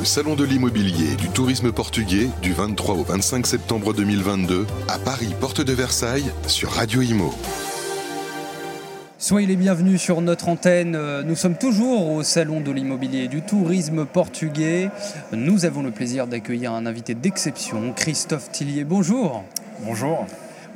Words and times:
Le 0.00 0.06
Salon 0.06 0.34
de 0.34 0.44
l'immobilier 0.44 1.12
et 1.12 1.16
du 1.16 1.28
tourisme 1.28 1.72
portugais 1.72 2.30
du 2.40 2.54
23 2.54 2.94
au 2.94 3.04
25 3.04 3.46
septembre 3.46 3.92
2022 3.92 4.66
à 4.88 4.98
Paris, 4.98 5.34
porte 5.38 5.60
de 5.60 5.74
Versailles, 5.74 6.32
sur 6.46 6.70
Radio 6.70 7.02
Imo. 7.02 7.34
Soyez 9.18 9.46
les 9.46 9.56
bienvenus 9.56 10.00
sur 10.00 10.22
notre 10.22 10.48
antenne. 10.48 10.98
Nous 11.26 11.36
sommes 11.36 11.58
toujours 11.58 12.12
au 12.12 12.22
Salon 12.22 12.62
de 12.62 12.70
l'immobilier 12.70 13.24
et 13.24 13.28
du 13.28 13.42
tourisme 13.42 14.06
portugais. 14.06 14.88
Nous 15.32 15.66
avons 15.66 15.82
le 15.82 15.90
plaisir 15.90 16.26
d'accueillir 16.26 16.72
un 16.72 16.86
invité 16.86 17.14
d'exception, 17.14 17.92
Christophe 17.94 18.50
Tillier. 18.50 18.84
Bonjour. 18.84 19.44
Bonjour. 19.80 20.26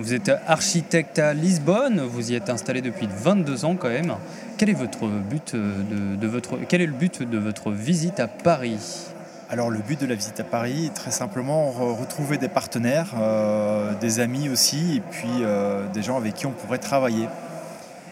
Vous 0.01 0.13
êtes 0.13 0.33
architecte 0.49 1.21
à 1.21 1.35
Lisbonne, 1.35 2.01
vous 2.01 2.33
y 2.33 2.35
êtes 2.35 2.51
installé 2.51 2.83
depuis 2.83 3.09
22 3.09 3.65
ans 3.65 3.77
quand 3.77 3.91
même. 3.91 4.17
Quel 4.59 4.71
est, 4.71 4.75
votre 4.75 5.07
but 5.07 5.55
de, 5.55 6.27
votre, 6.27 6.59
quel 6.69 6.81
est 6.81 6.87
le 6.87 6.93
but 6.93 7.23
de 7.23 7.39
votre 7.39 7.71
visite 7.71 8.19
à 8.19 8.27
Paris? 8.27 9.07
Alors 9.51 9.71
le 9.71 9.79
but 9.79 10.01
de 10.01 10.07
la 10.07 10.16
visite 10.16 10.41
à 10.41 10.45
Paris 10.45 10.87
est 10.87 10.95
très 10.95 11.12
simplement 11.12 11.71
retrouver 11.71 12.38
des 12.38 12.49
partenaires, 12.49 13.15
euh, 13.21 13.93
des 14.01 14.19
amis 14.19 14.49
aussi, 14.49 14.97
et 14.97 15.01
puis 15.01 15.29
euh, 15.43 15.87
des 15.93 16.02
gens 16.02 16.16
avec 16.16 16.35
qui 16.35 16.47
on 16.47 16.52
pourrait 16.52 16.79
travailler. 16.79 17.29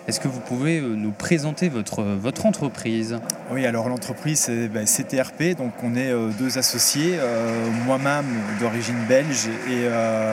Est-ce 0.09 0.19
que 0.19 0.27
vous 0.27 0.41
pouvez 0.41 0.80
euh, 0.80 0.97
nous 0.97 1.12
présenter 1.12 1.69
votre, 1.69 2.02
votre 2.02 2.45
entreprise? 2.47 3.20
Oui, 3.52 3.66
alors 3.66 3.88
l'entreprise 3.88 4.41
c'est 4.41 4.66
ben, 4.66 4.84
CTRP, 4.84 5.56
donc 5.56 5.73
on 5.84 5.95
est 5.95 6.11
euh, 6.11 6.30
deux 6.37 6.59
associés, 6.59 7.19
euh, 7.20 7.70
moi-même 7.87 8.27
d'origine 8.59 8.97
belge 9.09 9.48
et 9.70 9.88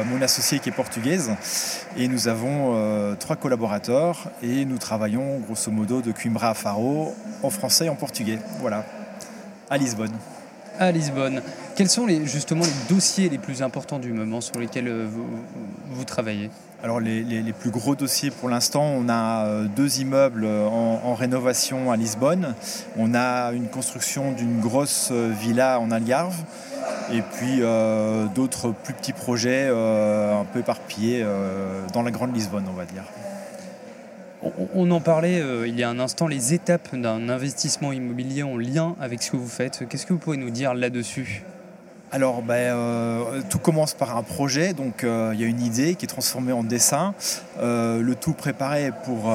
mon 0.09 0.21
associé 0.23 0.57
qui 0.57 0.69
est 0.69 0.73
portugaise. 0.73 1.31
Et 1.97 2.07
nous 2.07 2.27
avons 2.27 3.15
trois 3.19 3.35
collaborateurs 3.35 4.31
et 4.41 4.65
nous 4.65 4.77
travaillons 4.77 5.39
grosso 5.39 5.71
modo 5.71 6.01
de 6.01 6.11
Coimbra 6.11 6.51
à 6.51 6.53
Faro 6.53 7.13
en 7.43 7.49
français 7.49 7.85
et 7.85 7.89
en 7.89 7.95
portugais. 7.95 8.39
Voilà, 8.61 8.85
à 9.70 9.77
Lisbonne. 9.77 10.13
À 10.79 10.91
Lisbonne. 10.91 11.41
Quels 11.75 11.89
sont 11.89 12.05
les, 12.05 12.25
justement 12.25 12.63
les 12.63 12.93
dossiers 12.95 13.29
les 13.29 13.37
plus 13.37 13.61
importants 13.61 13.99
du 13.99 14.13
moment 14.13 14.41
sur 14.41 14.59
lesquels 14.59 14.91
vous 15.91 16.04
travaillez? 16.05 16.49
Alors 16.82 17.02
les, 17.02 17.54
plus 17.60 17.72
gros 17.72 17.96
dossiers 17.96 18.32
pour 18.32 18.48
l'instant, 18.48 18.84
on 18.84 19.10
a 19.10 19.46
euh, 19.46 19.66
deux 19.66 19.99
immeubles 19.99 20.46
en, 20.46 21.13
rénovation 21.13 21.91
à 21.91 21.98
Lisbonne. 21.98 22.55
On 22.98 23.13
a 23.13 23.52
une 23.52 23.68
construction 23.68 24.32
d'une 24.32 24.60
grosse 24.62 25.10
euh, 25.12 25.32
villa 25.32 25.80
en 25.80 25.91
Algarve. 25.91 26.38
Et 27.12 27.22
puis 27.22 27.60
euh, 27.62 28.27
d'autres 28.27 28.72
plus 28.72 28.94
petits 28.94 29.13
projets 29.13 29.68
un 29.68 30.46
peu 30.46 30.60
éparpillés 30.60 31.26
dans 31.94 32.04
la 32.04 32.12
grande 32.12 32.34
Lisbonne, 32.34 32.66
on 32.70 32.74
va 32.74 32.85
dire. 32.85 33.04
On 34.74 34.90
en 34.91 35.02
parlait 35.02 35.44
il 35.68 35.77
y 35.77 35.84
a 35.84 35.90
un 35.90 36.00
instant, 36.00 36.27
les 36.27 36.54
étapes 36.54 36.96
d'un 36.96 37.27
investissement 37.27 37.91
immobilier 37.91 38.44
en 38.44 38.57
lien 38.57 38.96
avec 39.02 39.22
ce 39.22 39.32
que 39.32 39.38
vous 39.38 39.50
faites. 39.50 39.84
Qu'est-ce 39.90 40.05
que 40.05 40.13
vous 40.13 40.20
pouvez 40.20 40.38
nous 40.38 40.52
dire 40.52 40.74
là-dessus? 40.74 41.44
Alors, 42.12 42.41
ben, 42.41 42.55
euh, 42.55 43.41
tout 43.49 43.60
commence 43.60 43.93
par 43.93 44.18
un 44.18 44.24
projet. 44.24 44.74
Donc, 44.74 45.04
euh, 45.04 45.32
il 45.34 45.41
y 45.41 45.43
a 45.43 45.48
une 45.48 45.62
idée 45.62 45.93
qui 45.93 46.05
est 46.05 46.07
transformée 46.07 46.51
en 46.51 46.63
dessin. 46.63 47.13
Euh, 47.60 48.01
le 48.01 48.16
tout 48.16 48.34
préparé 48.34 48.91
pour 49.05 49.32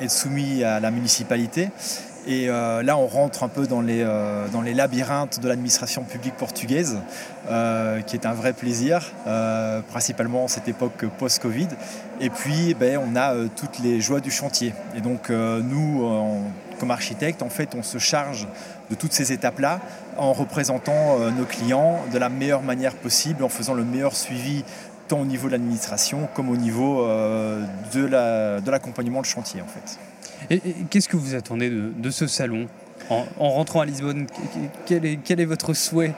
être 0.00 0.10
soumis 0.10 0.64
à 0.64 0.80
la 0.80 0.90
municipalité. 0.90 1.68
Et 2.26 2.46
là, 2.46 2.96
on 2.96 3.06
rentre 3.06 3.42
un 3.42 3.48
peu 3.48 3.66
dans 3.66 3.80
les, 3.80 4.04
dans 4.52 4.62
les 4.62 4.74
labyrinthes 4.74 5.40
de 5.40 5.48
l'administration 5.48 6.04
publique 6.04 6.34
portugaise, 6.36 6.98
qui 8.06 8.16
est 8.16 8.26
un 8.26 8.32
vrai 8.32 8.52
plaisir, 8.52 9.12
principalement 9.88 10.44
en 10.44 10.48
cette 10.48 10.68
époque 10.68 11.04
post-Covid. 11.18 11.68
Et 12.20 12.30
puis, 12.30 12.74
ben, 12.74 12.98
on 12.98 13.16
a 13.16 13.34
toutes 13.56 13.78
les 13.80 14.00
joies 14.00 14.20
du 14.20 14.30
chantier. 14.30 14.72
Et 14.96 15.00
donc, 15.00 15.28
nous, 15.30 16.44
comme 16.78 16.90
architectes, 16.90 17.42
en 17.42 17.50
fait, 17.50 17.74
on 17.74 17.82
se 17.82 17.98
charge 17.98 18.48
de 18.90 18.94
toutes 18.94 19.12
ces 19.12 19.32
étapes-là 19.32 19.80
en 20.16 20.32
représentant 20.32 21.18
euh, 21.20 21.30
nos 21.30 21.44
clients 21.44 22.00
de 22.12 22.18
la 22.18 22.28
meilleure 22.28 22.62
manière 22.62 22.94
possible, 22.94 23.42
en 23.42 23.48
faisant 23.48 23.74
le 23.74 23.84
meilleur 23.84 24.14
suivi 24.14 24.64
tant 25.08 25.20
au 25.20 25.24
niveau 25.24 25.48
de 25.48 25.52
l'administration 25.52 26.28
comme 26.34 26.48
au 26.48 26.56
niveau 26.56 27.04
euh, 27.04 27.64
de 27.92 28.70
l'accompagnement 28.70 29.20
de, 29.20 29.26
chantier 29.26 29.60
en 29.60 29.66
fait. 29.66 29.98
Et, 30.50 30.60
qu'est-ce 30.90 31.08
que 31.08 31.16
vous 31.16 31.34
attendez 31.34 31.70
de, 31.70 32.10
ce 32.10 32.26
salon 32.26 32.68
en, 33.10 33.24
rentrant 33.38 33.80
à 33.80 33.86
Lisbonne? 33.86 34.26
Quel 34.86 35.40
est 35.40 35.44
votre 35.44 35.74
souhait? 35.74 36.14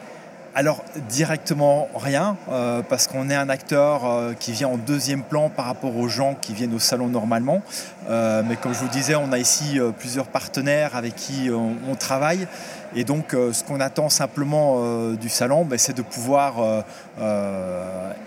Alors 0.57 0.83
directement 1.11 1.87
rien, 1.95 2.39
euh, 2.51 2.81
parce 2.81 3.09
qu'on 3.09 3.29
est 3.29 3.35
un 3.35 3.51
acteur 3.51 4.07
euh, 4.07 4.33
qui 4.33 4.53
vient 4.53 4.69
en 4.69 4.79
deuxième 4.79 5.23
plan 5.23 5.51
par 5.51 5.67
rapport 5.67 5.95
aux 5.95 6.09
gens 6.09 6.35
qui 6.41 6.55
viennent 6.55 6.73
au 6.73 6.79
salon 6.79 7.09
normalement. 7.09 7.61
Euh, 8.09 8.43
mais 8.49 8.57
comme 8.57 8.73
je 8.73 8.79
vous 8.79 8.89
disais, 8.89 9.17
on 9.17 9.33
a 9.33 9.39
ici 9.39 9.79
plusieurs 9.99 10.29
partenaires 10.29 10.97
avec 10.97 11.15
qui 11.15 11.51
on, 11.51 11.95
travaille. 11.97 12.49
Et 12.95 13.05
donc 13.05 13.33
ce 13.33 13.65
qu'on 13.65 13.81
attend 13.81 14.09
simplement 14.09 15.13
du 15.15 15.29
salon, 15.29 15.65
ben, 15.65 15.79
c'est 15.79 15.97
de 15.97 16.03
pouvoir 16.03 16.85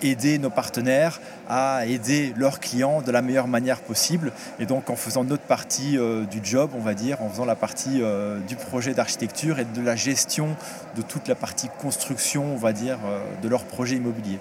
aider 0.02 0.38
nos 0.38 0.50
partenaires 0.50 1.22
à 1.48 1.86
aider 1.86 2.34
leurs 2.36 2.60
clients 2.60 3.02
de 3.02 3.12
la 3.12 3.22
meilleure 3.22 3.48
manière 3.48 3.80
possible. 3.80 4.34
Et 4.60 4.66
donc 4.66 4.90
en 4.90 4.96
faisant 4.96 5.24
notre 5.24 5.44
partie 5.44 5.98
du 6.30 6.40
job, 6.44 6.72
on 6.76 6.82
va 6.82 6.94
dire, 6.94 7.22
en 7.22 7.30
faisant 7.30 7.46
la 7.46 7.56
partie 7.56 8.02
du 8.48 8.56
projet 8.56 8.94
d'architecture 8.94 9.60
et 9.60 9.66
de 9.66 9.82
la 9.82 9.96
gestion 9.96 10.50
de 10.98 11.02
toute 11.02 11.28
la 11.30 11.36
partie 11.36 11.70
construction 11.80 12.19
on 12.38 12.56
va 12.56 12.74
dire, 12.74 12.98
euh, 13.06 13.24
de 13.42 13.48
leur 13.48 13.66
projet 13.66 13.96
immobilier. 13.96 14.40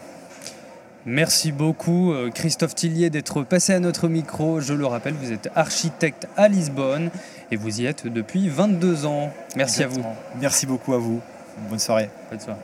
Merci 1.06 1.52
beaucoup 1.52 2.12
euh, 2.12 2.30
Christophe 2.30 2.74
Tillier 2.74 3.08
d'être 3.08 3.42
passé 3.42 3.72
à 3.72 3.80
notre 3.80 4.08
micro. 4.08 4.60
Je 4.60 4.74
le 4.74 4.84
rappelle, 4.84 5.14
vous 5.14 5.32
êtes 5.32 5.48
architecte 5.54 6.28
à 6.36 6.48
Lisbonne 6.48 7.10
et 7.50 7.56
vous 7.56 7.80
y 7.80 7.86
êtes 7.86 8.06
depuis 8.06 8.48
22 8.48 9.06
ans. 9.06 9.32
Merci 9.56 9.82
à 9.82 9.88
vous. 9.88 10.04
Merci 10.40 10.66
beaucoup 10.66 10.92
à 10.92 10.98
vous. 10.98 11.20
Bonne 11.70 11.78
soirée. 11.78 12.10
Bonne 12.30 12.40
soirée. 12.40 12.60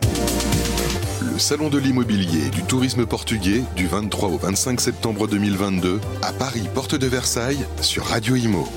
Le 1.33 1.39
Salon 1.39 1.69
de 1.69 1.79
l'immobilier 1.79 2.47
et 2.47 2.51
du 2.51 2.63
tourisme 2.63 3.07
portugais 3.07 3.63
du 3.77 3.87
23 3.87 4.29
au 4.29 4.39
25 4.39 4.81
septembre 4.81 5.27
2022 5.27 6.01
à 6.23 6.33
Paris, 6.33 6.69
porte 6.75 6.95
de 6.95 7.07
Versailles, 7.07 7.67
sur 7.81 8.05
Radio 8.05 8.37
Imo. 8.37 8.69